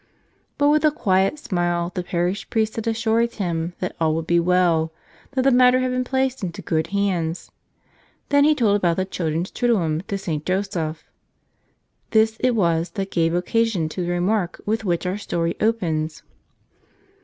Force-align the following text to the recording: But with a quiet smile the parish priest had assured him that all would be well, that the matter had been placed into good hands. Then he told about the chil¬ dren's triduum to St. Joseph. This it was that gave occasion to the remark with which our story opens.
But 0.57 0.69
with 0.69 0.83
a 0.83 0.89
quiet 0.89 1.37
smile 1.37 1.91
the 1.93 2.01
parish 2.03 2.49
priest 2.49 2.75
had 2.75 2.87
assured 2.87 3.35
him 3.35 3.73
that 3.77 3.95
all 4.01 4.15
would 4.15 4.25
be 4.25 4.39
well, 4.39 4.91
that 5.33 5.43
the 5.43 5.51
matter 5.51 5.77
had 5.77 5.91
been 5.91 6.03
placed 6.03 6.41
into 6.43 6.63
good 6.63 6.87
hands. 6.87 7.51
Then 8.29 8.43
he 8.43 8.55
told 8.55 8.75
about 8.77 8.97
the 8.97 9.05
chil¬ 9.05 9.29
dren's 9.29 9.51
triduum 9.51 10.01
to 10.07 10.17
St. 10.17 10.43
Joseph. 10.43 11.03
This 12.09 12.37
it 12.39 12.55
was 12.55 12.89
that 12.97 13.11
gave 13.11 13.35
occasion 13.35 13.89
to 13.89 14.01
the 14.03 14.09
remark 14.09 14.59
with 14.65 14.83
which 14.83 15.05
our 15.05 15.17
story 15.19 15.55
opens. 15.61 16.23